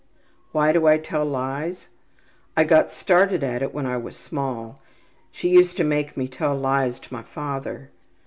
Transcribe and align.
``Why 0.51 0.73
do 0.73 0.87
I 0.87 0.97
tell 0.97 1.23
lies? 1.23 1.85
I 2.57 2.63
got 2.63 2.91
started 2.91 3.43
at 3.43 3.61
it 3.61 3.71
when 3.71 3.85
I 3.85 3.97
was 3.97 4.17
small. 4.17 4.81
She 5.31 5.49
used 5.49 5.77
to 5.77 5.83
make 5.83 6.17
me 6.17 6.27
tell 6.27 6.55
lies 6.55 6.99
to 7.01 7.13
my 7.13 7.21
father. 7.21 7.91